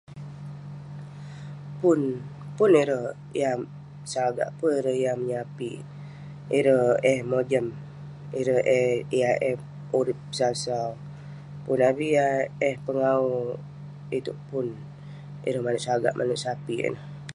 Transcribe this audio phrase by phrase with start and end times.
[1.79, 1.99] Pun,
[2.57, 3.05] pun ireh
[3.41, 3.55] yah
[4.13, 5.79] sagak..pun ireh yah menyapik,
[6.57, 7.65] ireh eh mojam.
[8.39, 9.57] Ireh eh..yah eh
[9.97, 10.87] urip sau sau
[11.89, 12.31] avik yah
[12.67, 13.33] eh pengawu
[14.17, 14.67] itouk pun,
[15.47, 17.01] ireh manouk sagak manouk sapik ineh